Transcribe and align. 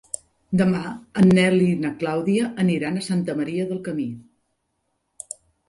Demà 0.61 0.79
en 1.23 1.29
Nel 1.39 1.57
i 1.65 1.67
na 1.83 1.91
Clàudia 1.99 2.49
aniran 2.65 2.97
a 2.97 3.05
Santa 3.11 3.39
Maria 3.45 3.69
del 3.71 3.85
Camí. 3.91 4.09